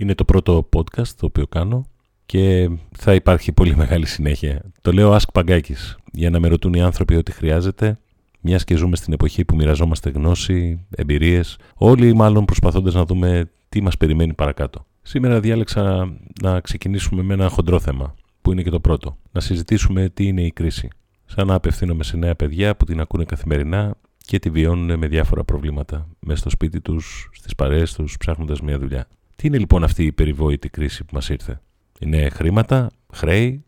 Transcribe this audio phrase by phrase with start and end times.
[0.00, 1.86] Είναι το πρώτο podcast το οποίο κάνω
[2.26, 4.62] και θα υπάρχει πολύ μεγάλη συνέχεια.
[4.80, 7.98] Το λέω Ask Παγκάκης για να με ρωτούν οι άνθρωποι ό,τι χρειάζεται
[8.40, 13.82] μιας και ζούμε στην εποχή που μοιραζόμαστε γνώση, εμπειρίες, όλοι μάλλον προσπαθώντας να δούμε τι
[13.82, 14.86] μας περιμένει παρακάτω.
[15.02, 19.16] Σήμερα διάλεξα να ξεκινήσουμε με ένα χοντρό θέμα, που είναι και το πρώτο.
[19.32, 20.88] Να συζητήσουμε τι είναι η κρίση.
[21.24, 25.44] Σαν να απευθύνομαι σε νέα παιδιά που την ακούνε καθημερινά και τη βιώνουν με διάφορα
[25.44, 26.08] προβλήματα.
[26.20, 29.06] Μέσα στο σπίτι τους, στις παρέες τους, ψάχνοντας μια δουλειά.
[29.40, 31.60] Τι είναι λοιπόν αυτή η περιβόητη κρίση που μας ήρθε;
[32.00, 33.64] Είναι χρήματα, χρέη,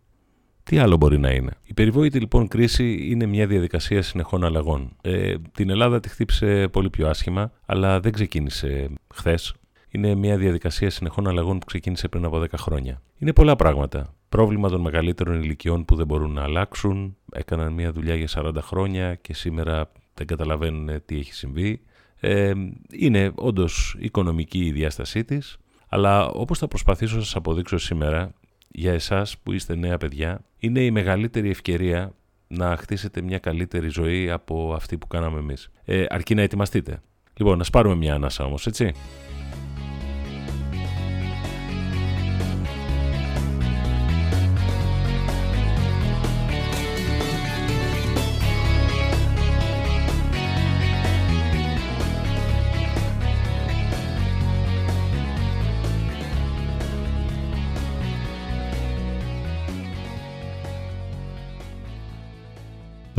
[0.63, 4.97] τι άλλο μπορεί να είναι; Η περιβόητη λοιπόν κρίση είναι μια διαδικασία συνεχών αλλαγών.
[5.03, 9.55] Ε, την Ελλάδα τη χτύπησε πολύ πιο άσχημα, αλλά δεν ξεκίνησε χθες.
[9.89, 13.03] Είναι μια διαδικασία συνεχών αλλαγών που ξεκίνησε πριν από 10 χρόνια.
[13.19, 14.15] Είναι πολλά πράγματα.
[14.29, 19.15] Πρόβλημα των μεγαλύτερων ηλικιών που δεν μπορούν να αλλάξουν, έκαναν μια δουλειά για 40 χρόνια
[19.15, 21.81] και σήμερα δεν καταλαβαίνουν τι έχει συμβεί.
[22.21, 22.53] Ε,
[22.91, 25.57] είναι όντως οικονομική η διάστασή της,
[25.95, 28.33] αλλά όπως θα προσπαθήσω να σας αποδείξω σήμερα,
[28.69, 32.15] για εσάς που είστε νέα παιδιά, είναι η μεγαλύτερη ευκαιρία
[32.47, 35.71] να χτίσετε μια καλύτερη ζωή από αυτή που κάναμε εμείς.
[35.85, 37.01] Ε, αρκεί να ετοιμαστείτε.
[37.35, 38.93] Λοιπόν, να πάρουμε μια ανάσα όμως, έτσι.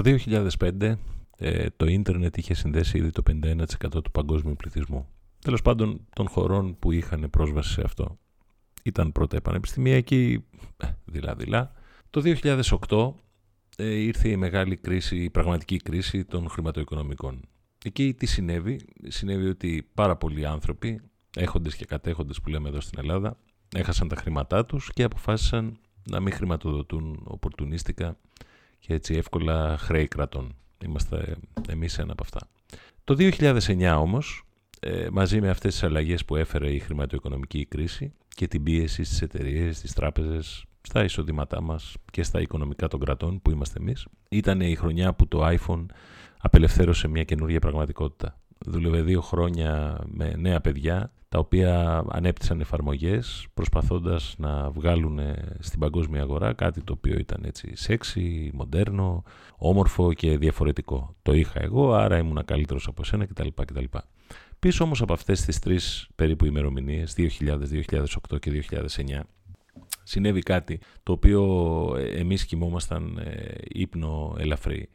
[0.03, 0.17] Το
[0.59, 0.93] 2005
[1.37, 5.07] ε, το ίντερνετ είχε συνδέσει ήδη το 51% του παγκόσμιου πληθυσμού.
[5.39, 8.17] Τέλος πάντων των χωρών που είχαν πρόσβαση σε αυτό.
[8.83, 10.43] Ήταν πρώτα πανεπιστημιακή,
[10.77, 11.71] ε, δειλά-δειλά.
[12.09, 12.21] Το
[12.89, 13.13] 2008
[13.77, 17.39] ε, ήρθε η μεγάλη κρίση, η πραγματική κρίση των χρηματοοικονομικών.
[17.83, 21.01] Εκεί τι συνέβη; Συνέβη ότι πάρα πολλοί άνθρωποι,
[21.35, 23.37] έχοντες και κατέχοντες που λέμε εδώ στην Ελλάδα,
[23.75, 25.77] έχασαν τα χρήματά τους και αποφάσισαν
[26.09, 28.17] να μην χρηματοδοτούν οπορτουνίστικα
[28.85, 30.55] και έτσι εύκολα χρέη κρατών.
[30.85, 31.35] Είμαστε
[31.67, 32.47] εμείς ένα από αυτά.
[33.03, 34.44] Το 2009 όμως,
[34.79, 39.21] ε, μαζί με αυτές τις αλλαγές που έφερε η χρηματοοικονομική κρίση και την πίεση στις
[39.21, 44.61] εταιρείες, στις τράπεζες, στα εισοδήματά μας και στα οικονομικά των κρατών που είμαστε εμείς, ήταν
[44.61, 45.85] η χρονιά που το iPhone
[46.38, 48.39] απελευθέρωσε μια καινούργια πραγματικότητα.
[48.66, 55.19] Δούλευε δύο χρόνια με νέα παιδιά τα οποία ανέπτυσαν εφαρμογές προσπαθώντας να βγάλουν
[55.59, 59.24] στην παγκόσμια αγορά κάτι το οποίο ήταν έτσι σεξι, μοντέρνο,
[59.57, 61.16] όμορφο και διαφορετικό.
[61.22, 63.47] Το είχα εγώ, άρα ήμουν καλύτερος από σένα κτλ.
[63.56, 63.84] κτλ.
[64.59, 67.84] Πίσω όμως από αυτές τις τρεις περίπου ημερομηνίες, 2000,
[68.31, 69.19] 2008 και 2009,
[70.03, 71.44] συνέβη κάτι το οποίο
[72.16, 74.90] εμείς κοιμόμασταν ε, ύπνο ελαφρύ.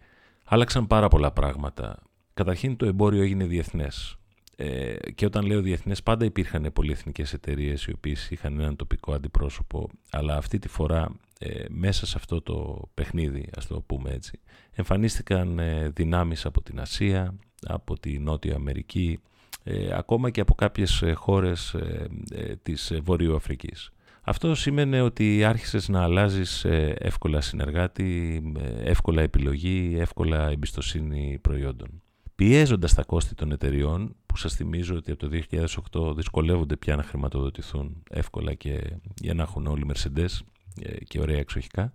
[0.44, 1.98] Άλλαξαν πάρα πολλά πράγματα.
[2.38, 4.18] Καταρχήν το εμπόριο έγινε διεθνές.
[4.56, 9.88] Ε, και όταν λέω διεθνές, πάντα υπήρχαν πολυεθνικές εταιρείες οι οποίες είχαν έναν τοπικό αντιπρόσωπο,
[10.10, 14.40] αλλά αυτή τη φορά ε, μέσα σε αυτό το παιχνίδι, ας το πούμε έτσι,
[14.72, 17.34] εμφανίστηκαν ε, δυνάμεις από την Ασία,
[17.66, 19.18] από τη Νότια Αμερική,
[19.62, 21.76] ε, ακόμα και από κάποιες ε, χώρες
[22.62, 23.90] της Βόρειο Αφρικής.
[24.22, 26.64] Αυτό σημαίνει ότι άρχισες να αλλάζεις
[26.98, 28.42] εύκολα συνεργάτη,
[28.82, 32.02] εύκολα επιλογή, εύκολα εμπιστοσύνη προϊόντων
[32.38, 35.38] πιέζοντας τα κόστη των εταιριών, που σας θυμίζω ότι από το
[36.10, 38.80] 2008 δυσκολεύονται πια να χρηματοδοτηθούν εύκολα και
[39.20, 40.40] για να έχουν όλοι Mercedes
[40.82, 41.92] ε, και ωραία εξοχικά.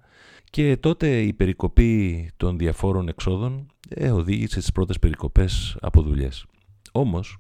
[0.50, 6.46] Και τότε η περικοπή των διαφόρων εξόδων ε, οδήγησε στις πρώτες περικοπές από δουλειές.
[6.92, 7.38] Όμως,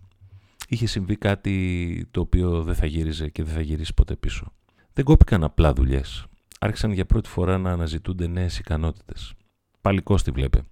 [0.67, 4.51] είχε συμβεί κάτι το οποίο δεν θα γύριζε και δεν θα γυρίσει ποτέ πίσω.
[4.93, 6.25] Δεν κόπηκαν απλά δουλειές.
[6.59, 9.33] Άρχισαν για πρώτη φορά να αναζητούνται νέες ικανότητες.
[9.81, 10.63] Πάλι κόστη βλέπε.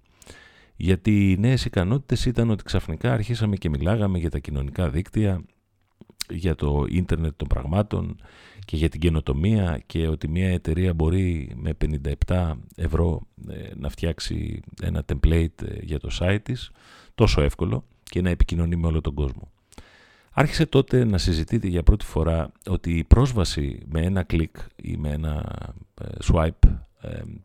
[0.82, 5.44] Γιατί οι νέες ικανότητες ήταν ότι ξαφνικά αρχίσαμε και μιλάγαμε για τα κοινωνικά δίκτυα,
[6.30, 8.20] για το ίντερνετ των πραγμάτων
[8.64, 11.76] και για την καινοτομία και ότι μια εταιρεία μπορεί με
[12.26, 16.70] 57 ευρώ ε, να φτιάξει ένα template ε, για το site της
[17.14, 19.50] τόσο εύκολο και να επικοινωνεί με όλο τον κόσμο.
[20.32, 25.10] Άρχισε τότε να συζητείται για πρώτη φορά ότι η πρόσβαση με ένα κλικ ή με
[25.10, 25.44] ένα
[26.00, 26.78] ε, swipe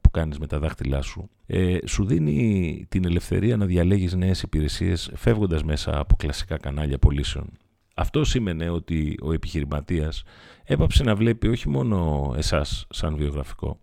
[0.02, 5.12] που κάνεις με τα δάχτυλά σου ε, σου δίνει την ελευθερία να διαλέγεις νέες υπηρεσίες
[5.16, 7.50] φεύγοντας μέσα από κλασικά κανάλια πωλήσεων.
[7.96, 10.24] Αυτό σήμαινε ότι ο επιχειρηματίας
[10.64, 13.80] έπαψε να βλέπει όχι μόνο εσάς σαν βιογραφικό,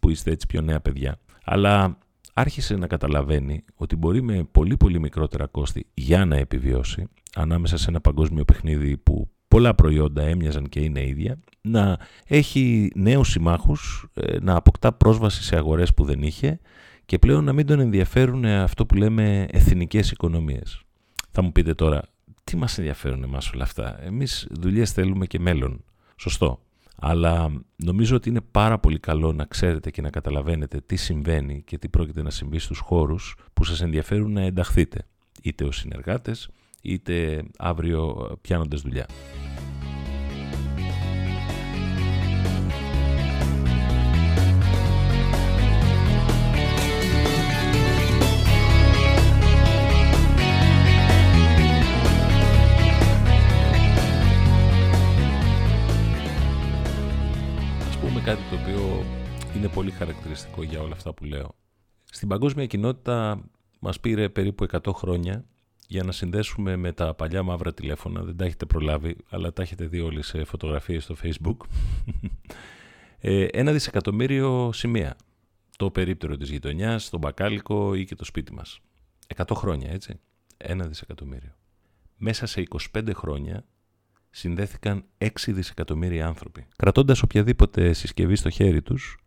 [0.00, 1.98] που είστε έτσι πιο νέα παιδιά, αλλά
[2.34, 7.90] άρχισε να καταλαβαίνει ότι μπορεί με πολύ πολύ μικρότερα κόστη για να επιβιώσει ανάμεσα σε
[7.90, 14.38] ένα παγκόσμιο παιχνίδι που πολλά προϊόντα έμοιαζαν και είναι ίδια, να έχει νέους συμμάχους, ε,
[14.40, 16.60] να αποκτά πρόσβαση σε αγορές που δεν είχε
[17.06, 20.82] και πλέον να μην τον ενδιαφέρουν αυτό που λέμε εθνικές οικονομίες.
[21.30, 22.02] Θα μου πείτε τώρα,
[22.44, 25.84] τι μας ενδιαφέρουν εμάς όλα αυτά; Εμείς δουλειές θέλουμε και μέλλον.
[26.16, 26.60] Σωστό.
[26.98, 31.78] Αλλά νομίζω ότι είναι πάρα πολύ καλό να ξέρετε και να καταλαβαίνετε τι συμβαίνει και
[31.78, 35.06] τι πρόκειται να συμβεί στους χώρους που σας ενδιαφέρουν να ενταχθείτε,
[35.42, 36.48] είτε ως συνεργάτες,
[36.82, 39.06] είτε αύριο πιάνοντας δουλειά.
[58.26, 59.04] κάτι το οποίο
[59.56, 61.54] είναι πολύ χαρακτηριστικό για όλα αυτά που λέω.
[62.04, 63.40] Στην παγκόσμια κοινότητα
[63.78, 65.44] μας πήρε περίπου 100 χρόνια
[65.88, 69.86] για να συνδέσουμε με τα παλιά μαύρα τηλέφωνα, δεν τα έχετε προλάβει, αλλά τα έχετε
[69.86, 71.56] δει όλοι σε φωτογραφίες στο facebook,
[73.18, 75.16] ε, ένα δισεκατομμύριο σημεία.
[75.76, 78.80] Το περίπτερο της γειτονιάς, το μπακάλικο ή και το σπίτι μας.
[79.36, 80.20] 100 χρόνια, έτσι.
[80.56, 81.54] Ένα δισεκατομμύριο.
[82.16, 82.60] Μέσα σε
[82.92, 83.64] 25 χρόνια
[84.30, 86.66] συνδέθηκαν 6 δισεκατομμύρια άνθρωποι.
[86.76, 89.18] Κρατώντας οποιαδήποτε συσκευή στο χέρι τους,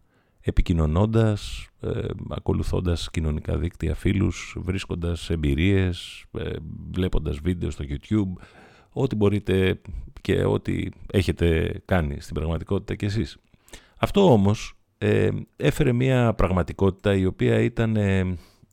[0.41, 6.51] επικοινωνώντας, ε, ακολουθώντας κοινωνικά δίκτυα φίλους, βρίσκοντας εμπειρίες, ε,
[6.91, 8.43] βλέποντας βίντεο στο YouTube,
[8.91, 9.81] ό,τι μπορείτε
[10.21, 13.37] και ό,τι έχετε κάνει στην πραγματικότητα κι εσείς.
[13.97, 18.19] Αυτό όμως ε, έφερε μια πραγματικότητα η οποία ήταν ε,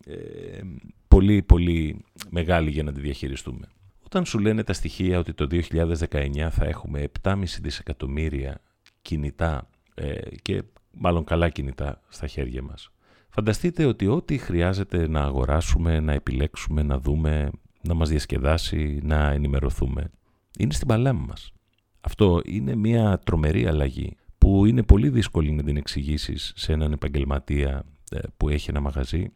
[0.06, 0.60] ε,
[1.08, 3.68] πολύ πολύ μεγάλη για να τη διαχειριστούμε.
[4.04, 8.60] Όταν σου λένε τα στοιχεία ότι το 2019 θα έχουμε 7,5 δισεκατομμύρια
[9.02, 10.62] κινητά ε, και
[10.98, 12.90] μάλλον καλά κινητά στα χέρια μας.
[13.28, 17.50] Φανταστείτε ότι ό,τι χρειάζεται να αγοράσουμε, να επιλέξουμε, να δούμε,
[17.82, 20.10] να μας διασκεδάσει, να ενημερωθούμε,
[20.58, 21.52] είναι στην παλάμη μας.
[22.00, 27.84] Αυτό είναι μια τρομερή αλλαγή που είναι πολύ δύσκολη να την εξηγήσεις σε έναν επαγγελματία
[28.10, 29.32] ε, που έχει ένα μαγαζί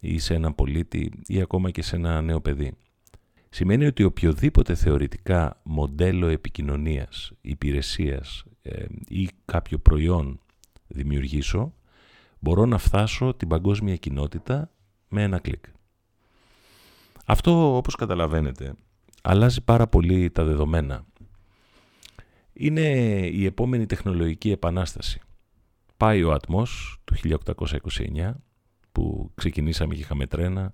[0.00, 2.72] ή σε έναν πολίτη ή ακόμα και σε ένα νέο παιδί
[3.50, 10.40] σημαίνει ότι οποιοδήποτε θεωρητικά μοντέλο επικοινωνίας, υπηρεσίας ε, ή κάποιο προϊόν
[10.90, 11.74] δημιουργήσω,
[12.38, 14.70] μπορώ να φτάσω την παγκόσμια κοινότητα
[15.08, 15.64] με ένα κλικ.
[17.26, 18.74] Αυτό, όπως καταλαβαίνετε,
[19.22, 21.04] αλλάζει πάρα πολύ τα δεδομένα.
[22.52, 22.80] Είναι
[23.26, 25.20] η επόμενη τεχνολογική επανάσταση.
[25.96, 28.34] Πάει ο ατμός του 1829,
[28.92, 30.72] που ξεκινήσαμε και είχαμε τρένα,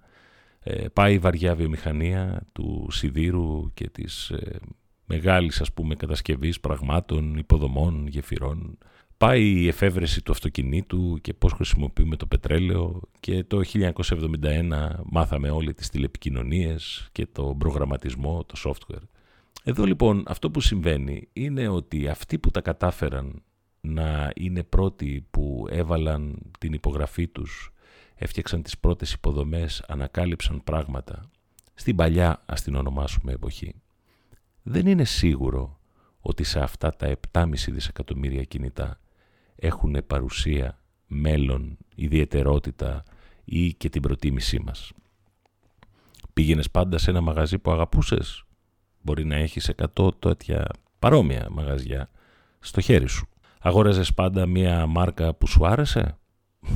[0.60, 4.58] ε, πάει η βαριά βιομηχανία του σιδήρου και της ε,
[5.06, 8.78] μεγάλης ας πούμε κατασκευής πραγμάτων, υποδομών, γεφυρών.
[9.18, 15.74] Πάει η εφεύρεση του αυτοκινήτου και πώς χρησιμοποιούμε το πετρέλαιο και το 1971 μάθαμε όλοι
[15.74, 19.02] τις τηλεπικοινωνίες και το προγραμματισμό, το software.
[19.64, 23.42] Εδώ λοιπόν αυτό που συμβαίνει είναι ότι αυτοί που τα κατάφεραν
[23.80, 27.72] να είναι πρώτοι που έβαλαν την υπογραφή τους
[28.14, 31.30] έφτιαξαν τις πρώτες υποδομές, ανακάλυψαν πράγματα,
[31.74, 33.74] στην παλιά ας την ονομάσουμε εποχή.
[34.62, 35.78] Δεν είναι σίγουρο
[36.20, 39.00] ότι σε αυτά τα 7,5 δισεκατομμύρια κινητά
[39.56, 43.02] έχουν παρουσία, μέλλον, ιδιαιτερότητα
[43.44, 44.92] ή και την προτίμησή μας.
[46.32, 48.44] Πήγαινες πάντα σε ένα μαγαζί που αγαπούσες;
[49.02, 50.66] Μπορεί να έχεις 100 τέτοια
[50.98, 52.10] παρόμοια μαγαζιά
[52.58, 53.28] στο χέρι σου.
[53.60, 56.18] Αγόραζες πάντα μία μάρκα που σου άρεσε;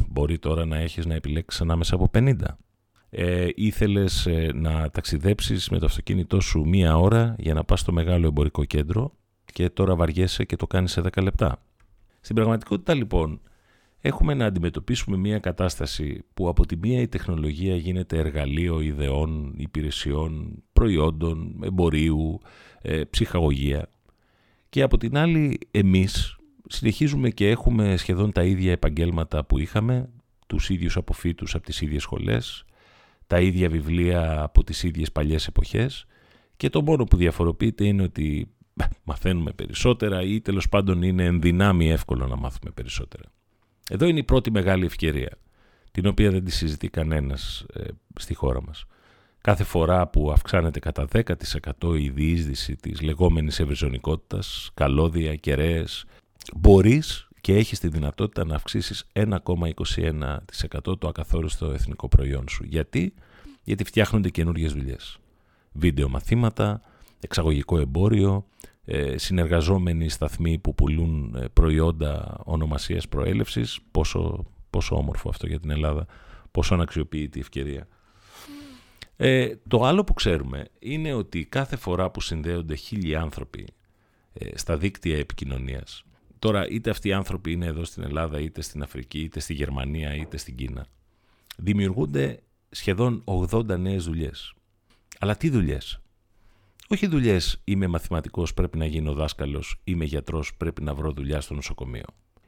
[0.08, 2.34] Μπορεί τώρα να έχεις να επιλέξεις ανάμεσα από 50.
[3.10, 7.92] Ε, ήθελες ε, να ταξιδέψεις με το αυτοκίνητό σου μία ώρα για να πας στο
[7.92, 9.12] μεγάλο εμπορικό κέντρο
[9.44, 11.62] και τώρα βαριέσαι και το κάνεις σε 10 λεπτά;
[12.20, 13.40] Στην πραγματικότητα λοιπόν
[14.00, 20.62] έχουμε να αντιμετωπίσουμε μία κατάσταση που από τη μία η τεχνολογία γίνεται εργαλείο ιδεών, υπηρεσιών,
[20.72, 22.40] προϊόντων, εμπορίου,
[22.82, 23.90] ε, ψυχαγωγία.
[24.68, 26.36] Και από την άλλη εμείς
[26.68, 30.08] συνεχίζουμε και έχουμε σχεδόν τα ίδια επαγγέλματα που είχαμε,
[30.46, 32.64] τους ίδιους αποφύτους από τις ίδιες σχολές,
[33.26, 36.04] τα ίδια βιβλία από τις ίδιες παλιές εποχές.
[36.56, 38.50] Και το μόνο που διαφοροποιείται είναι ότι
[39.04, 43.24] μαθαίνουμε περισσότερα ή τέλος πάντων είναι ενδυνάμει εύκολο να μάθουμε περισσότερα.
[43.88, 45.38] Εδώ είναι η πρώτη μεγάλη ευκαιρία,
[45.90, 47.84] την οποία δεν τη συζητεί κανένας ε,
[48.18, 48.84] στη χώρα μας.
[49.40, 56.04] Κάθε φορά που αυξάνεται κατά 10% η διείσδυση της λεγόμενης ευρυζωνικότητας, καλώδια, κεραίες,
[56.56, 62.64] μπορείς και έχεις τη δυνατότητα να αυξήσεις 1,21% το ακαθόριστο εθνικό προϊόν σου.
[62.64, 63.14] Γιατί;
[63.62, 65.18] Γιατί φτιάχνονται καινούριε δουλειές.
[65.72, 66.80] Βίντεο μαθήματα,
[67.20, 68.46] εξαγωγικό εμπόριο,
[68.84, 73.80] ε, συνεργαζόμενοι σταθμοί που πουλούν ε, προϊόντα ονομασίας προέλευσης.
[73.90, 76.06] Πόσο, πόσο όμορφο αυτό για την Ελλάδα,
[76.50, 77.86] πόσο αναξιοποιείται η ευκαιρία.
[79.16, 83.66] Ε, το άλλο που ξέρουμε είναι ότι κάθε φορά που συνδέονται χίλιοι άνθρωποι
[84.32, 86.04] ε, στα δίκτυα επικοινωνίας
[86.40, 90.14] Τώρα, είτε αυτοί οι άνθρωποι είναι εδώ στην Ελλάδα, είτε στην Αφρική, είτε στη Γερμανία,
[90.14, 90.86] είτε στην Κίνα,
[91.56, 94.54] δημιουργούνται σχεδόν 80 νέες δουλειές.
[95.18, 96.00] Αλλά τι δουλειές;
[96.92, 101.54] Όχι δουλειές είμαι μαθηματικός, πρέπει να γίνω δάσκαλος, είμαι γιατρός, πρέπει να βρω δουλειά στο
[101.54, 102.04] νοσοκομείο.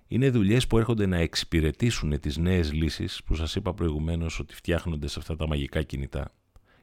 [0.09, 5.09] Είναι δουλειές που έρχονται να εξυπηρετήσουν τις νέες λύσεις που σας είπα προηγουμένως ότι φτιάχνονται
[5.09, 6.35] σε αυτά τα μαγικά κινητά.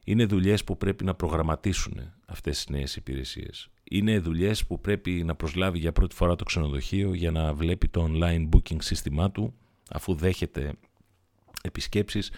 [0.04, 3.70] Είναι δουλειές που πρέπει να προγραμματίσουν αυτές τις νέες υπηρεσίες.
[3.84, 8.10] Είναι δουλειές που πρέπει να προσλάβει για πρώτη φορά το ξενοδοχείο για να βλέπει το
[8.12, 9.54] online booking σύστημά του,
[9.90, 10.74] αφού δέχεται
[11.62, 12.32] επισκέψεις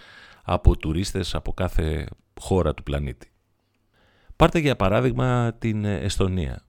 [0.43, 2.07] από τουρίστες από κάθε
[2.39, 3.30] χώρα του πλανήτη.
[4.41, 6.65] Πάρτε για παράδειγμα την Εστονία.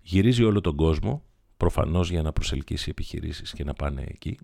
[0.00, 1.22] Γυρίζει όλο τον κόσμο,
[1.56, 4.38] προφανώς για να προσελκύσει επιχειρήσεις και να πάνε εκεί,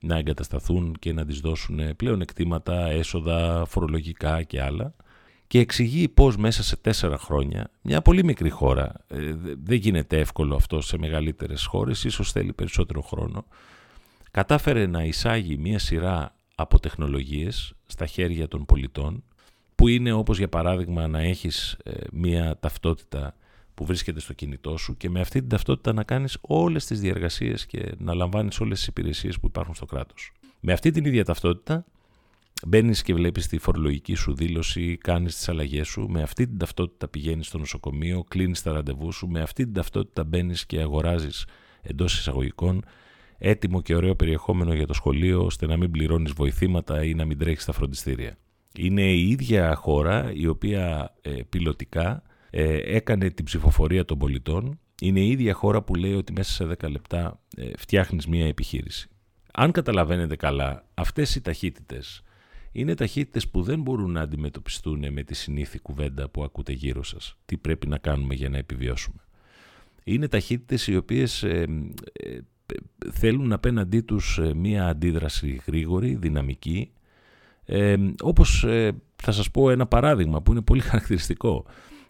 [0.00, 4.94] να εγκατασταθούν και να τις δώσουν πλέον εκτήματα, έσοδα, φορολογικά και άλλα
[5.46, 10.54] και εξηγεί πώς μέσα σε τέσσερα χρόνια, μια πολύ μικρή χώρα, ε, δεν γίνεται εύκολο
[10.54, 13.44] αυτό σε μεγαλύτερες χώρες, ίσως θέλει περισσότερο χρόνο,
[14.30, 19.22] κατάφερε να εισάγει μια σειρά από τεχνολογίες στα χέρια των πολιτών
[19.78, 23.36] που είναι όπως για παράδειγμα να έχεις ε, μία ταυτότητα
[23.74, 27.66] που βρίσκεται στο κινητό σου και με αυτή την ταυτότητα να κάνεις όλες τις διεργασίες
[27.66, 30.32] και να λαμβάνεις όλες τις υπηρεσίες που υπάρχουν στο κράτος.
[30.60, 31.84] Με αυτή την ίδια ταυτότητα
[32.66, 37.08] μπαίνεις και βλέπεις τη φορολογική σου δήλωση, κάνεις τις αλλαγές σου, με αυτή την ταυτότητα
[37.08, 41.46] πηγαίνεις στο νοσοκομείο, κλείνεις τα ραντεβού σου, με αυτή την ταυτότητα μπαίνεις και αγοράζεις
[41.82, 42.84] εντός εισαγωγικών
[43.38, 47.38] έτοιμο και ωραίο περιεχόμενο για το σχολείο ώστε να μην πληρώνεις βοηθήματα ή να μην
[47.38, 48.38] τρέχεις στα φροντιστήρια.
[48.76, 54.78] Είναι η ίδια χώρα η οποία ε, πιλωτικά ε, έκανε την ψηφοφορία των πολιτών.
[55.00, 59.08] Είναι η ίδια χώρα που λέει ότι μέσα σε 10 λεπτά ε, φτιάχνεις μία επιχείρηση.
[59.52, 62.22] Αν καταλαβαίνετε καλά, αυτές οι ταχύτητες
[62.72, 67.36] είναι ταχύτητες που δεν μπορούν να αντιμετωπιστούν με τη συνήθη κουβέντα που ακούτε γύρω σας.
[67.44, 69.22] Τι πρέπει να κάνουμε για να επιβιώσουμε.
[70.04, 71.66] Είναι ταχύτητες οι οποίες ε,
[72.12, 72.38] ε,
[73.12, 76.90] θέλουν απέναντί τους ε, μία αντίδραση γρήγορη, δυναμική.
[77.70, 81.64] Ε, όπως ε, θα σας πω ένα παράδειγμα που είναι πολύ χαρακτηριστικό.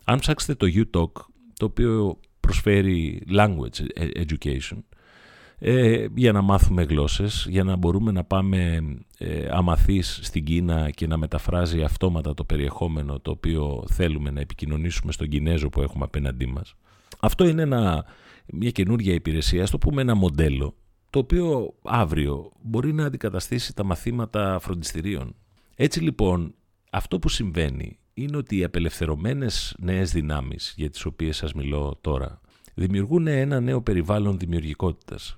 [0.04, 1.22] Αν ψάξετε το UTalk,
[1.58, 4.78] το οποίο προσφέρει language education,
[5.58, 8.82] ε, για να μάθουμε γλώσσες, για να μπορούμε να πάμε
[9.18, 15.12] ε, αμαθείς στην Κίνα και να μεταφράζει αυτόματα το περιεχόμενο το οποίο θέλουμε να επικοινωνήσουμε
[15.12, 16.74] στον Κινέζο που έχουμε απέναντί μας.
[17.20, 18.04] Αυτό είναι ένα
[18.52, 20.74] μια καινούργια υπηρεσία, στο πούμε ένα μοντέλο,
[21.10, 25.34] το οποίο αύριο μπορεί να αντικαταστήσει τα μαθήματα φροντιστηρίων.
[25.80, 26.54] Έτσι λοιπόν,
[26.90, 32.40] αυτό που συμβαίνει είναι ότι οι απελευθερωμένες νέες δυνάμεις για τις οποίες σας μιλώ τώρα
[32.74, 35.36] δημιουργούν ένα νέο περιβάλλον δημιουργικότητας.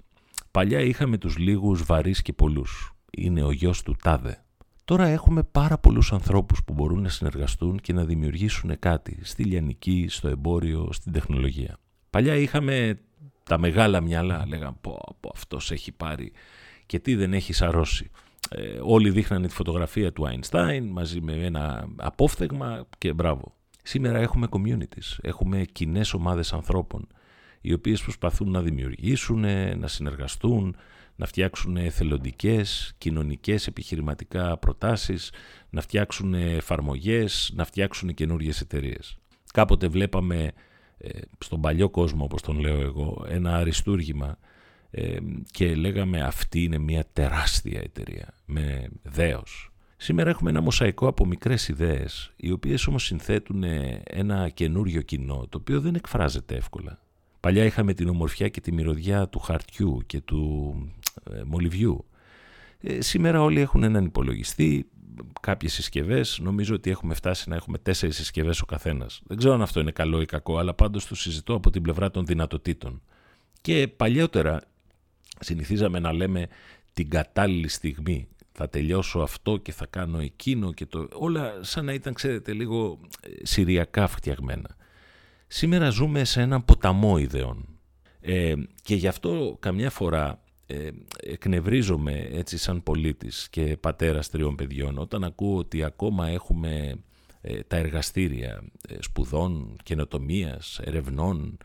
[0.51, 2.93] Παλιά είχαμε τους λίγους βαρύς και πολλούς.
[3.11, 4.45] Είναι ο γιος του Τάδε.
[4.85, 10.07] Τώρα έχουμε πάρα πολλούς ανθρώπους που μπορούν να συνεργαστούν και να δημιουργήσουν κάτι στη λιανική,
[10.09, 11.77] στο εμπόριο, στην τεχνολογία.
[12.11, 12.99] Παλιά είχαμε
[13.43, 16.33] τα μεγάλα μυαλά, λέγαν πω, πω αυτός έχει πάρει
[16.87, 18.11] και τι δεν έχει σαρώσει.
[18.53, 23.55] Ε, όλοι δείχνανε τη φωτογραφία του Einstein μαζί με ένα απόφθεγμα και μπράβο.
[23.83, 27.07] Σήμερα έχουμε communities, έχουμε κοινές ομάδες ανθρώπων
[27.61, 29.41] οι οποίες προσπαθούν να δημιουργήσουν,
[29.79, 30.77] να συνεργαστούν,
[31.17, 35.33] να φτιάξουν εθελοντικές, κοινωνικές, επιχειρηματικά προτάσεις,
[35.71, 39.17] να φτιάξουν εφαρμογές, να φτιάξουν καινούριες εταιρείες.
[39.53, 40.53] Κάποτε βλέπαμε
[40.99, 44.39] ε, στον παλιό κόσμο όπως τον λέω εγώ ένα αριστούργημα
[44.91, 45.17] ε,
[45.51, 49.73] και λέγαμε αυτή είναι μια τεράστια εταιρεία με δέος.
[49.97, 53.65] Σήμερα έχουμε ένα μοσαϊκό από μικρές ιδέες οι οποίες όμως συνθέτουν
[54.05, 57.01] ένα καινούριο κοινό το οποίο δεν εκφράζεται εύκολα.
[57.41, 60.75] Παλιά είχαμε την ομορφιά και τη μυρωδιά του χαρτιού και του
[61.33, 62.05] ε, μολυβιού.
[62.81, 64.91] Ε, σήμερα όλοι έχουν έναν υπολογιστή,
[65.41, 66.39] κάποιες συσκευές.
[66.43, 69.21] Νομίζω ότι έχουμε φτάσει να έχουμε τέσσερις συσκευές ο καθένας.
[69.27, 72.11] Δεν ξέρω αν αυτό είναι καλό ή κακό, αλλά πάντως το συζητώ από την πλευρά
[72.11, 73.03] των δυνατοτήτων.
[73.61, 74.61] Και παλιότερα
[75.41, 76.49] συνηθίζαμε να λέμε
[76.93, 78.29] την κατάλληλη στιγμή.
[78.53, 81.09] Θα τελειώσω αυτό και θα κάνω εκείνο και το...
[81.13, 84.77] Όλα σαν να ήταν, ξέρετε, λίγο ε, συριακά φτιαγμένα.
[85.47, 87.69] Σήμερα ζούμε σε έναν ποταμό ιδεών.
[88.21, 90.91] Ε, και γι' αυτό καμιά φορά ε,
[91.23, 96.95] εκνευρίζομαι έτσι σαν πολίτης και πατέρας τριών παιδιών όταν ακούω ότι ακόμα έχουμε
[97.41, 101.59] ε, τα εργαστήρια ε, σπουδών, καινοτομίας, ερευνών,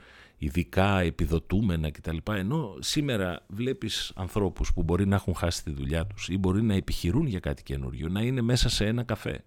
[0.45, 2.17] ειδικά επιδοτούμενα κτλ.
[2.31, 6.73] Ενώ σήμερα βλέπεις ανθρώπους που μπορεί να έχουν χάσει τη δουλειά τους ή μπορεί να
[6.73, 9.43] επιχειρούν για κάτι καινούριο, να είναι μέσα σε ένα καφέ.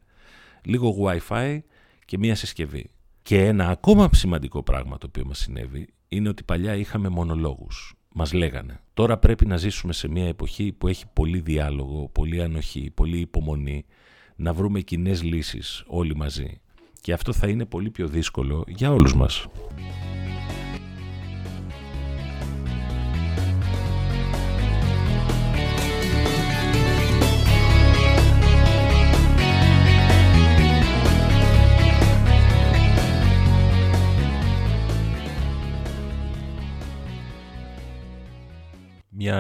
[0.65, 1.59] Λίγο Wi-Fi
[2.05, 2.91] και μία συσκευή.
[3.23, 8.33] Και ένα ακόμα σημαντικό πράγμα το οποίο μας συνέβη είναι ότι παλιά είχαμε μονολόγους μας
[8.33, 8.81] λέγανε.
[8.95, 13.85] Τώρα πρέπει να ζήσουμε σε μια εποχή που έχει πολύ διάλογο, πολύ ανοχή, πολύ υπομονή,
[14.37, 16.61] να βρούμε κοινές λύσεις όλοι μαζί.
[17.01, 19.47] Και αυτό θα είναι πολύ πιο δύσκολο για όλους μας.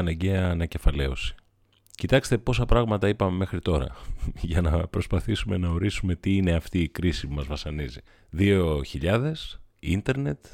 [0.03, 1.35] Μια αναγκαία ανακεφαλαίωση.
[1.91, 3.97] Κοιτάξτε πόσα πράγματα είπαμε μέχρι τώρα
[4.51, 8.01] για να προσπαθήσουμε να ορίσουμε τι είναι αυτή η κρίση που μας βασανίζει.
[8.39, 9.33] 2000,
[9.79, 10.45] ίντερνετ,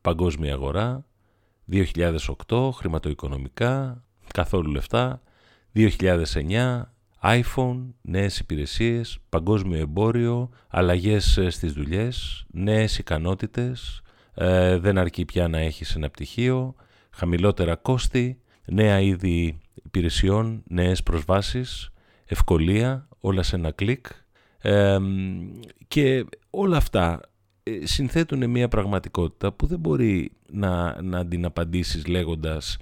[0.00, 1.06] παγκόσμια αγορά,
[1.72, 5.22] 2008, χρηματοοικονομικά, καθόλου λεφτά,
[5.74, 6.82] 2009,
[7.22, 14.02] iPhone, νέες υπηρεσίες, παγκόσμιο εμπόριο, αλλαγές ε, στις δουλειές, νέες ικανότητες,
[14.34, 16.74] ε, δεν αρκεί πια να έχεις ένα πτυχίο,
[17.10, 21.90] χαμηλότερα κόστη, νέα είδη υπηρεσιών, νέες προσβάσεις,
[22.24, 24.06] ευκολία, όλα σε ένα κλικ
[25.88, 27.20] και όλα αυτά
[27.62, 32.76] ε, συνθέτουν μια πραγματικότητα που δεν μπορεί να, να την απαντήσεις λέγοντας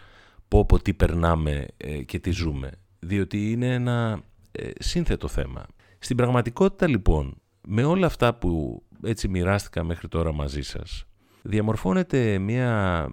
[0.48, 4.22] πω πω τι περνάμε ε, και τι ζούμε διότι είναι ένα
[4.52, 5.66] ε, σύνθετο θέμα.
[5.98, 7.34] Στην πραγματικότητα λοιπόν
[7.68, 11.04] με όλα αυτά που έτσι μοιράστηκα μέχρι τώρα μαζί σας
[11.42, 13.06] διαμορφώνεται μια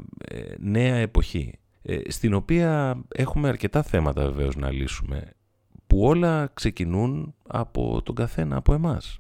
[0.59, 1.59] νέα εποχή
[2.07, 5.33] στην οποία έχουμε αρκετά θέματα βεβαίως να λύσουμε
[5.87, 9.19] που όλα ξεκινούν από τον καθένα από εμάς.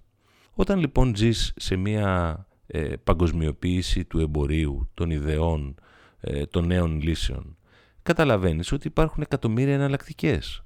[0.53, 5.75] Όταν λοιπόν ζεις σε μια ε, παγκοσμιοποίηση του εμπορίου, των ιδεών,
[6.19, 7.57] ε, των νέων λύσεων,
[8.03, 10.63] καταλαβαίνεις ότι υπάρχουν εκατομμύρια εναλλακτικές.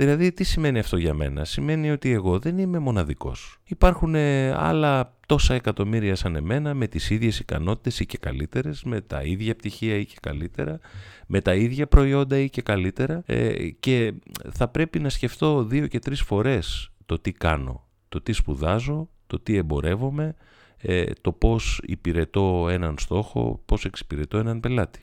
[0.00, 3.58] Δηλαδή τι σημαίνει αυτό για μένα; Σημαίνει ότι εγώ δεν είμαι μοναδικός.
[3.64, 9.00] Υπάρχουν ε, άλλα τόσα εκατομμύρια σαν εμένα με τις ίδιες ικανότητες ή και καλύτερες, με
[9.00, 10.80] τα ίδια πτυχία ή και καλύτερα,
[11.26, 14.14] με τα ίδια προϊόντα ή και καλύτερα ε, και
[14.52, 19.40] θα πρέπει να σκεφτώ δύο και τρεις φορές το τι κάνω, το τι σπουδάζω, το
[19.40, 20.34] τι εμπορεύομαι,
[20.76, 25.00] ε, το πώς υπηρετώ έναν στόχο, πώς εξυπηρετώ έναν πελάτη.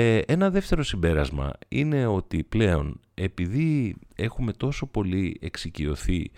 [0.00, 6.30] Ε, ένα δεύτερο συμπέρασμα είναι ότι πλέον επειδή έχουμε τόσο πολύ εξοικειωθεί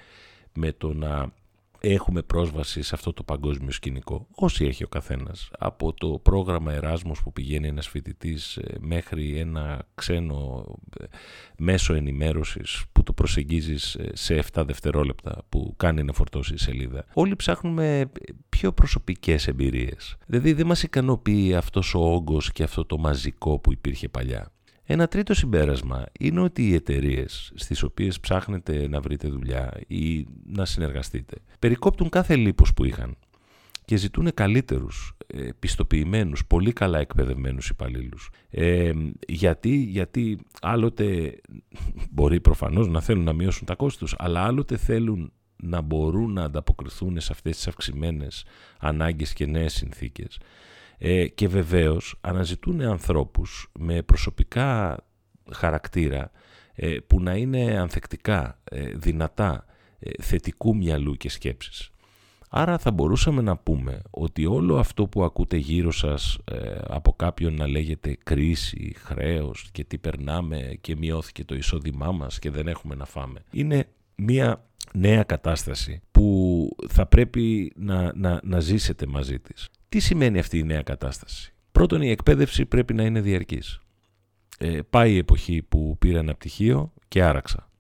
[0.53, 1.33] με το να
[1.81, 7.23] έχουμε πρόσβαση σε αυτό το παγκόσμιο σκηνικό, όσοι έχει ο καθένας, από το πρόγραμμα Εράσμος
[7.23, 10.64] που πηγαίνει ένας φοιτητής ε, μέχρι ένα ξένο
[11.01, 11.05] ε,
[11.57, 17.05] μέσο ενημέρωσης που το προσεγγίζεις ε, σε 7 δευτερόλεπτα που κάνει να φορτώσει η σελίδα.
[17.12, 18.11] Όλοι ψάχνουμε
[18.49, 20.16] πιο προσωπικές εμπειρίες.
[20.27, 24.53] Δηλαδή δεν μας ικανοποιεί αυτός ο όγκος και αυτό το μαζικό που υπήρχε παλιά.
[24.92, 30.64] Ένα τρίτο συμπέρασμα είναι ότι οι εταιρείες στις οποίες ψάχνετε να βρείτε δουλειά ή να
[30.64, 33.16] συνεργαστείτε περικόπτουν κάθε λίπος που είχαν
[33.85, 38.31] και ζητούν καλύτερους, ε, πιστοποιημένους, πολύ καλά εκπαιδευμένους υπαλλήλους.
[38.50, 38.92] Ε,
[39.29, 41.40] γιατί, γιατί άλλοτε
[42.11, 46.44] μπορεί προφανώς να θέλουν να μειώσουν τα κόστη τους, αλλά άλλοτε θέλουν να μπορούν να
[46.44, 48.44] ανταποκριθούν σε αυτές τις αυξημένες
[48.79, 50.38] ανάγκες και νέες συνθήκες.
[51.02, 54.96] Ε, και βεβαίως αναζητούν ανθρώπους με προσωπικά
[55.52, 56.30] χαρακτήρα
[56.74, 59.64] ε, που να είναι ανθεκτικά, ε, δυνατά,
[60.22, 61.90] θετικού μυαλού και σκέψης.
[62.50, 66.38] Άρα θα μπορούσαμε να πούμε ότι όλο αυτό που ακούτε γύρω σας
[66.86, 72.50] από κάποιον να λέγεται κρίση, χρέος και τι περνάμε και μειώθηκε το εισόδημά μας και
[72.50, 73.42] δεν έχουμε να φάμε.
[73.50, 79.68] Είναι μια νέα κατάσταση που θα πρέπει να, να, να ζήσετε μαζί της.
[79.90, 83.81] Τι σημαίνει αυτή η νέα κατάσταση; Πρώτον, η εκπαίδευση πρέπει να είναι διαρκής.
[84.59, 87.70] Ε, πάει η εποχή που πήρα ένα πτυχίο και άραξα.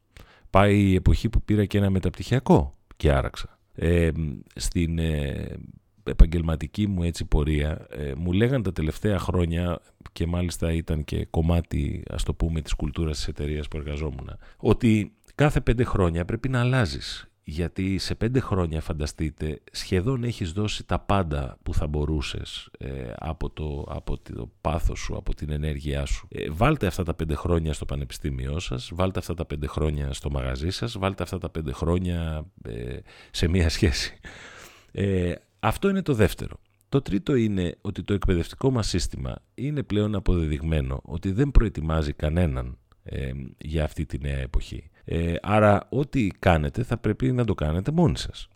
[0.50, 3.58] Πάει η εποχή που πήρα και ένα μεταπτυχιακό και άραξα.
[3.74, 4.10] Ε,
[4.54, 5.56] στην ε,
[6.04, 9.80] επαγγελματική μου έτσι πορεία ε, μου λέγαν τα τελευταία χρόνια
[10.12, 15.12] και μάλιστα ήταν και κομμάτι ας το πούμε της κουλτούρας της εταιρείας που εργαζόμουν ότι
[15.34, 20.98] κάθε πέντε χρόνια πρέπει να αλλάζεις γιατί σε πέντε χρόνια φανταστείτε σχεδόν έχεις δώσει τα
[20.98, 26.28] πάντα που θα μπορούσες ε, από, το, από το πάθος σου, από την ενέργειά σου.
[26.30, 30.30] Ε, βάλτε αυτά τα πέντε χρόνια στο πανεπιστήμιό σας, βάλτε αυτά τα πέντε χρόνια στο
[30.30, 32.98] μαγαζί σας, βάλτε αυτά τα πέντε χρόνια ε,
[33.30, 34.18] σε μία σχέση.
[35.60, 36.56] αυτό είναι το δεύτερο.
[36.88, 42.78] Το τρίτο είναι ότι το εκπαιδευτικό μας σύστημα είναι πλέον αποδεδειγμένο ότι δεν προετοιμάζει κανέναν
[43.58, 44.89] για αυτή τη νέα εποχή.
[45.12, 48.48] Ε, άρα ό,τι κάνετε θα πρέπει να το κάνετε μόνοι σας.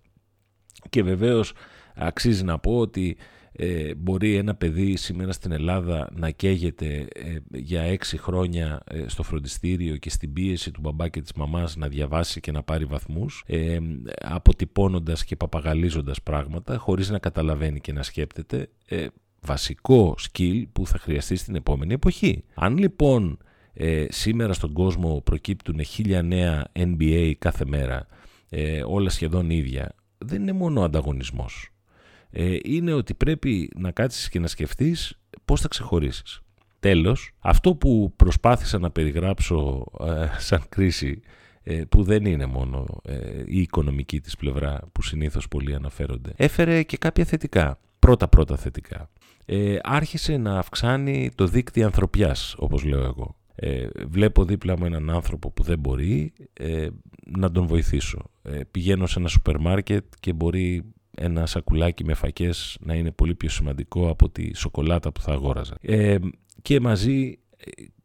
[0.91, 1.53] Και βεβαίως
[1.95, 3.17] αξίζει να πω ότι
[3.53, 9.23] ε, μπορεί ένα παιδί σήμερα στην Ελλάδα να καίγεται ε, για έξι χρόνια ε, στο
[9.23, 13.45] φροντιστήριο και στην πίεση του μπαμπά και της μαμάς να διαβάσει και να πάρει βαθμούς
[13.47, 13.79] ε,
[14.21, 18.69] αποτυπώνοντας και παπαγαλίζοντας πράγματα χωρίς να καταλαβαίνει και να σκέπτεται
[19.41, 22.45] βασικό skill που θα χρειαστεί στην επόμενη εποχή.
[22.55, 23.39] Αν λοιπόν
[23.75, 28.07] ε, σήμερα στον κόσμο προκύπτουν χίλια νέα NBA κάθε μέρα,
[28.49, 29.95] ε, όλα σχεδόν ίδια.
[30.19, 31.69] Δεν είναι μόνο ο ανταγωνισμός.
[32.31, 36.41] Ε, είναι ότι πρέπει να κάτσεις και να σκεφτείς πώς θα ξεχωρίσεις.
[36.81, 41.21] Τέλος, αυτό που προσπάθησα να περιγράψω ε, σαν κρίση
[41.89, 42.87] που δεν είναι μόνο
[43.47, 47.79] η οικονομική της πλευρά που συνήθως πολλοί αναφέρονται, έφερε και κάποια θετικά.
[47.99, 49.11] Πρώτα-πρώτα θετικά.
[49.83, 53.37] άρχισε να αυξάνει το δίκτυο ανθρωπιάς, όπως λέω εγώ.
[53.55, 56.89] Ε, βλέπω δίπλα μου έναν άνθρωπο που δεν μπορεί ε,
[57.37, 58.31] να τον βοηθήσω.
[58.43, 60.83] Ε, πηγαίνω σε ένα σούπερ μάρκετ και μπορεί
[61.17, 65.77] ένα σακουλάκι με φακές να είναι πολύ πιο σημαντικό από τη σοκολάτα που θα αγόραζα.
[65.81, 66.17] Ε,
[66.63, 67.39] και μαζί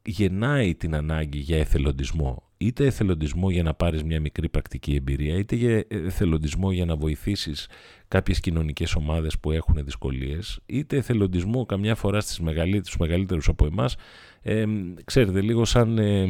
[0.05, 2.48] γεννάει την ανάγκη για εθελοντισμό.
[2.61, 7.67] Είτε εθελοντισμό για να πάρεις μια μικρή πρακτική εμπειρία, είτε για εθελοντισμό για να βοηθήσεις
[8.07, 13.95] κάποιες κοινωνικές ομάδες που έχουν δυσκολίες, είτε εθελοντισμό καμιά φορά στις μεγαλύτερους, μεγαλύτερους από εμάς,
[14.41, 14.65] ε,
[15.05, 16.27] ξέρετε, λίγο σαν ε,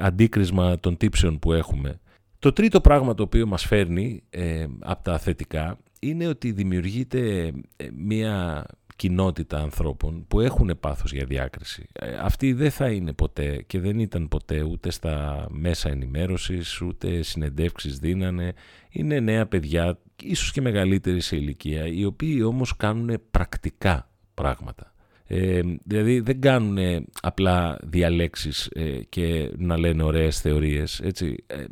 [0.00, 2.00] αντίκρισμα των τύψεων που έχουμε.
[2.38, 7.88] Το τρίτο πράγμα το οποίο μας φέρνει ε, από τα θετικά είναι ότι δημιουργείται ε,
[7.96, 8.64] μια
[9.02, 11.86] κοινότητα ανθρώπων που έχουν πάθος για διάκριση.
[11.92, 17.22] Ε, αυτοί δεν θα είναι ποτέ και δεν ήταν ποτέ ούτε στα μέσα ενημέρωσης, ούτε
[17.22, 18.52] συνεντεύξεις δίνανε.
[18.90, 24.94] Είναι νέα παιδιά, ίσως και μεγαλύτεροι σε ηλικία, οι οποίοι όμως κάνουν πρακτικά πράγματα.
[25.26, 31.00] Ε, δηλαδή δεν κάνουν απλά διαλέξεις ε, και να λένε ωραίες θεωρίες.
[31.00, 31.44] Έτσι.
[31.46, 31.64] Ε,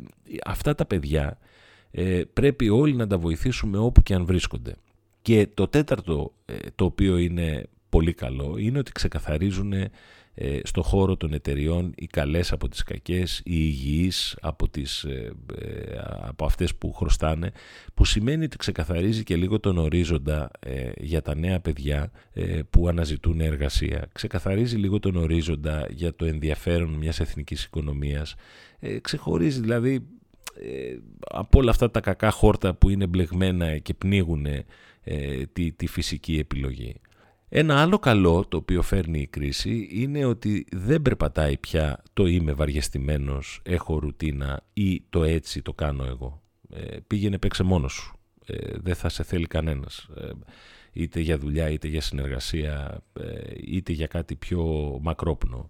[0.45, 1.37] αυτά τα παιδιά
[2.33, 4.75] πρέπει όλοι να τα βοηθήσουμε όπου και αν βρίσκονται.
[5.21, 9.89] Και το τέταρτο ε, το οποίο είναι πολύ καλό είναι ότι ξεκαθαρίζουν ε,
[10.63, 15.31] στο χώρο των εταιριών οι καλές από τις κακές, οι υγιείς από, τις, ε,
[16.21, 17.51] από αυτές που χρωστάνε
[17.93, 20.51] που σημαίνει ότι ξεκαθαρίζει και λίγο τον ορίζοντα
[20.97, 22.11] για τα νέα παιδιά
[22.69, 24.07] που αναζητούν εργασία.
[24.11, 28.35] Ξεκαθαρίζει λίγο τον ορίζοντα για το ενδιαφέρον μιας εθνικής οικονομίας.
[29.01, 30.07] Ξεχωρίζει δηλαδή
[31.19, 34.45] από όλα αυτά τα κακά χόρτα που είναι μπλεγμένα και πνίγουν
[35.03, 36.95] ε, τη, τη φυσική επιλογή.
[37.53, 42.53] Ένα άλλο καλό το οποίο φέρνει η κρίση είναι ότι δεν περπατάει πια το είμαι
[42.53, 46.41] βαριεστημένος, έχω ρουτίνα ή το έτσι το κάνω εγώ.
[46.69, 48.19] Ε, πήγαινε παίξε μόνος σου.
[48.45, 50.09] Ε, δεν θα σε θέλει κανένας.
[50.15, 50.29] Ε,
[50.91, 53.03] είτε για δουλειά, είτε για συνεργασία,
[53.65, 54.63] είτε για κάτι πιο
[55.01, 55.69] μακρόπνο.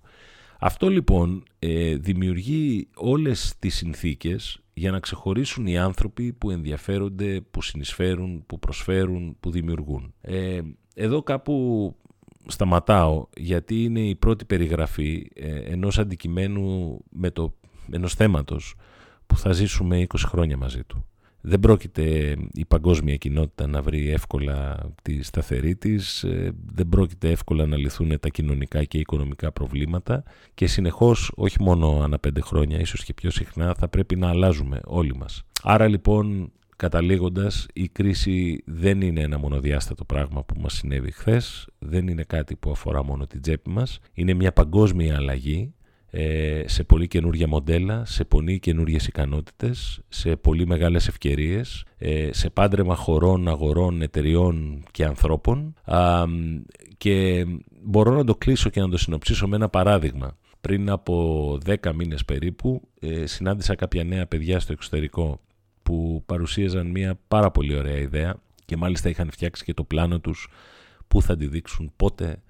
[0.59, 1.43] Αυτό λοιπόν
[1.97, 9.37] δημιουργεί όλες τις συνθήκες για να ξεχωρίσουν οι άνθρωποι που ενδιαφέρονται, που συνεισφέρουν, που προσφέρουν,
[9.39, 10.13] που δημιουργούν.
[10.21, 10.61] Ε,
[10.95, 11.95] εδώ κάπου
[12.47, 17.53] σταματάω γιατί είναι η πρώτη περιγραφή ε, ενός αντικειμένου με το,
[17.91, 18.75] ενός θέματος
[19.27, 21.05] που θα ζήσουμε 20 χρόνια μαζί του.
[21.41, 27.65] Δεν πρόκειται η παγκόσμια κοινότητα να βρει εύκολα τη σταθερή της, ε, δεν πρόκειται εύκολα
[27.65, 30.23] να λυθούν τα κοινωνικά και οικονομικά προβλήματα
[30.53, 34.79] και συνεχώς, όχι μόνο ανά πέντε χρόνια, ίσως και πιο συχνά, θα πρέπει να αλλάζουμε
[34.85, 35.43] όλοι μας.
[35.63, 42.07] Άρα λοιπόν, καταλήγοντας, η κρίση δεν είναι ένα μονοδιάστατο πράγμα που μας συνέβη χθες, δεν
[42.07, 45.80] είναι κάτι που αφορά μόνο την τσέπη μας, είναι μια παγκόσμια αλλαγή ε,
[46.65, 52.95] σε πολύ καινούργια μοντέλα, σε πολύ καινούριε ικανότητες, σε πολύ μεγάλες ευκαιρίες, ε, σε πάντρεμα
[52.95, 55.73] χωρών, αγορών, εταιριών και ανθρώπων
[56.97, 57.45] και
[57.83, 60.37] μπορώ να το κλείσω και να το συνοψίσω με ένα παράδειγμα.
[60.61, 65.41] Πριν από 10 μήνες περίπου ε, συνάντησα κάποια νέα παιδιά στο εξωτερικό
[65.83, 70.49] που παρουσίαζαν μια πάρα πολύ ωραία ιδέα και μάλιστα είχαν φτιάξει και το πλάνο τους
[71.07, 72.41] που θα τη δείξουν, πότε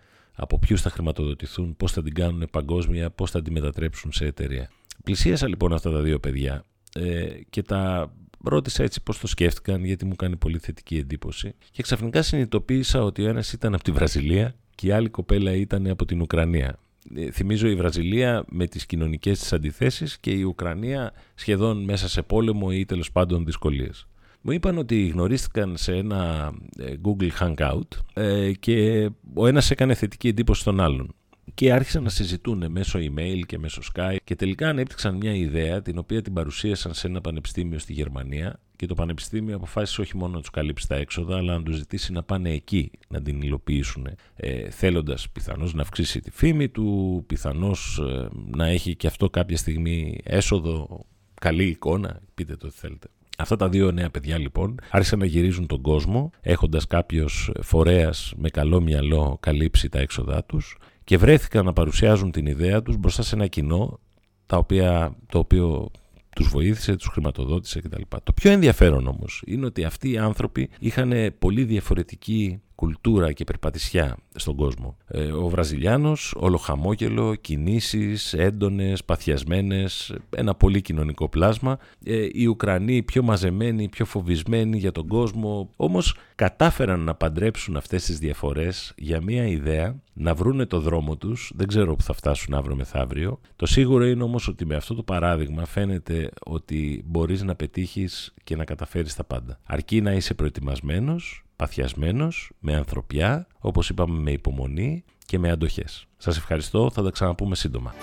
[0.41, 4.69] από ποιους θα χρηματοδοτηθούν, πώς θα την κάνουν παγκόσμια, πώς θα την μετατρέψουν σε εταιρεία.
[5.03, 10.05] Πλησίασα λοιπόν αυτά τα δύο παιδιά ε, και τα ρώτησα έτσι πώς το σκέφτηκαν γιατί
[10.05, 14.55] μου κάνει πολύ θετική εντύπωση και ξαφνικά συνειδητοποίησα ότι ο ένας ήταν από τη Βραζιλία
[14.75, 16.79] και η άλλη κοπέλα ήταν από την Ουκρανία.
[17.15, 22.21] Ε, θυμίζω η Βραζιλία με τις κοινωνικές της αντιθέσεις και η Ουκρανία σχεδόν μέσα σε
[22.21, 24.07] πόλεμο ή τέλος πάντων δυσκολίες.
[24.41, 30.27] Μου είπαν ότι γνωρίστηκαν σε ένα ε, Google Hangout ε, και ο ένας έκανε θετική
[30.27, 31.15] εντύπωση στον άλλον.
[31.53, 35.97] Και άρχισαν να συζητούν μέσω email και μέσω Skype και τελικά ανέπτυξαν μια ιδέα την
[35.97, 40.39] οποία την παρουσίασαν σε ένα πανεπιστήμιο στη Γερμανία και το πανεπιστήμιο αποφάσισε όχι μόνο να
[40.39, 44.69] τους καλύψει τα έξοδα αλλά να τους ζητήσει να πάνε εκεί να την υλοποιήσουν ε,
[44.69, 50.19] θέλοντας πιθανώς να αυξήσει τη φήμη του, πιθανώς ε, να έχει και αυτό κάποια στιγμή
[50.23, 51.05] έσοδο,
[51.41, 53.07] καλή εικόνα, πείτε το τι θέλετε.
[53.41, 58.49] Αυτά τα δύο νέα παιδιά λοιπόν άρχισαν να γυρίζουν τον κόσμο έχοντας κάποιος φορέας με
[58.49, 63.35] καλό μυαλό καλύψει τα έξοδά τους και βρέθηκαν να παρουσιάζουν την ιδέα τους μπροστά σε
[63.35, 63.99] ένα κοινό
[64.45, 65.91] τα οποία, το οποίο
[66.35, 68.01] τους βοήθησε, τους χρηματοδότησε κτλ.
[68.23, 74.17] Το πιο ενδιαφέρον όμως είναι ότι αυτοί οι άνθρωποι είχαν πολύ διαφορετική κουλτούρα και περπατησιά
[74.35, 74.97] στον κόσμο.
[75.07, 81.77] Ε, ο Βραζιλιάνος, όλο χαμόγελο, κινήσεις, έντονες, παθιασμένες, ένα πολύ κοινωνικό πλάσμα.
[82.03, 88.05] Ε, οι Ουκρανοί πιο μαζεμένοι, πιο φοβισμένοι για τον κόσμο, όμως κατάφεραν να παντρέψουν αυτές
[88.05, 92.53] τις διαφορές για μια ιδέα να βρούνε το δρόμο τους, δεν ξέρω που θα φτάσουν
[92.53, 93.39] αύριο μεθαύριο.
[93.55, 98.55] Το σίγουρο είναι όμως ότι με αυτό το παράδειγμα φαίνεται ότι μπορείς να πετύχεις και
[98.55, 99.59] να καταφέρεις τα πάντα.
[99.63, 106.07] Αρκεί να είσαι προετοιμασμένος, παθιασμένος, με ανθρωπιά, όπως είπαμε με υπομονή και με αντοχές.
[106.17, 107.93] Σας ευχαριστώ, θα τα ξαναπούμε σύντομα.